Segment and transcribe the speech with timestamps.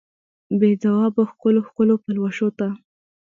[0.59, 2.67] بې ځوابه ښکلو، ښکلو پلوشو ته